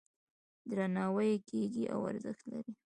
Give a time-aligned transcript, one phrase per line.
[0.69, 2.73] درناوی یې کیږي او ارزښت لري.